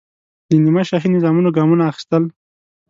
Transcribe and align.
د 0.49 0.51
نیمه 0.65 0.83
شاهي 0.89 1.09
نظامونو 1.15 1.49
ګامونه 1.57 1.83
اخیستل. 1.91 2.23